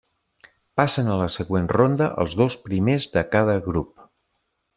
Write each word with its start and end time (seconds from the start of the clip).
Passen 0.79 1.11
a 1.11 1.17
la 1.19 1.27
següent 1.33 1.69
ronda 1.77 2.07
els 2.25 2.33
dos 2.41 2.57
primers 2.65 3.07
de 3.19 3.25
cada 3.37 3.59
grup. 3.69 4.05